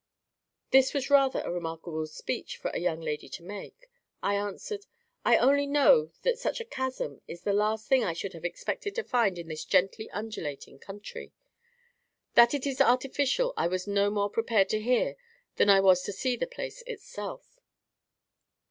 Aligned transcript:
This 0.71 0.95
was 0.95 1.11
rather 1.11 1.41
a 1.41 1.51
remarkable 1.51 2.07
speech 2.07 2.57
for 2.57 2.69
a 2.71 2.79
young 2.79 3.01
lady 3.01 3.29
to 3.29 3.43
make. 3.43 3.85
I 4.23 4.33
answered— 4.33 4.87
"I 5.23 5.37
only 5.37 5.67
know 5.67 6.09
that 6.23 6.39
such 6.39 6.59
a 6.59 6.65
chasm 6.65 7.21
is 7.27 7.43
the 7.43 7.53
last 7.53 7.87
thing 7.87 8.03
I 8.03 8.13
should 8.13 8.33
have 8.33 8.43
expected 8.43 8.95
to 8.95 9.03
find 9.03 9.37
in 9.37 9.47
this 9.47 9.63
gently 9.63 10.09
undulating 10.09 10.79
country. 10.79 11.33
That 12.33 12.55
it 12.55 12.65
is 12.65 12.81
artificial 12.81 13.53
I 13.55 13.67
was 13.67 13.85
no 13.85 14.09
more 14.09 14.31
prepared 14.31 14.69
to 14.69 14.81
hear 14.81 15.17
than 15.57 15.69
I 15.69 15.79
was 15.81 16.01
to 16.05 16.11
see 16.13 16.35
the 16.35 16.47
place 16.47 16.81
itself." 16.87 17.59